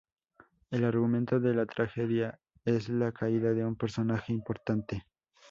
[0.71, 5.05] El argumento de la tragedia es la caída de un personaje importante.